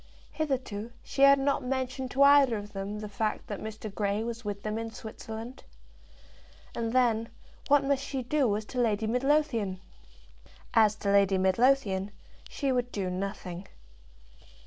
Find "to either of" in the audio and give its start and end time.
2.09-2.73